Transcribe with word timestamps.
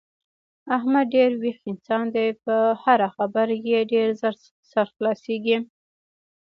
احمد 0.77 1.05
ډېر 1.15 1.31
ویښ 1.41 1.59
انسان 1.71 2.05
دی 2.15 2.27
په 2.43 2.55
هره 2.83 3.07
خبره 3.15 3.55
یې 3.69 3.79
ډېر 3.93 4.07
زر 4.21 4.35
سر 4.71 4.87
خلاصېږي. 4.95 5.57